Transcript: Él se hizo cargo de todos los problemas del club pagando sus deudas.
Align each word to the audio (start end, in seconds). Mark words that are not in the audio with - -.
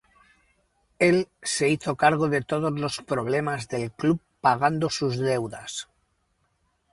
Él 0.97 1.27
se 1.43 1.69
hizo 1.69 1.95
cargo 1.95 2.27
de 2.27 2.41
todos 2.41 2.71
los 2.71 3.03
problemas 3.05 3.67
del 3.67 3.91
club 3.91 4.19
pagando 4.41 4.89
sus 4.89 5.19
deudas. 5.19 5.89